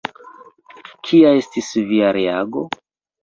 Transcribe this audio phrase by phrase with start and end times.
[1.09, 2.65] Kia estis via reago?